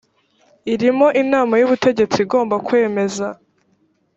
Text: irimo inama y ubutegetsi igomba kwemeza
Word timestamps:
irimo 0.73 1.07
inama 1.21 1.53
y 1.57 1.65
ubutegetsi 1.67 2.17
igomba 2.25 2.55
kwemeza 2.67 3.27